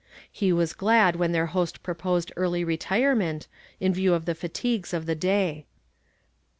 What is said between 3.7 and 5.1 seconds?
in view of the fatigues of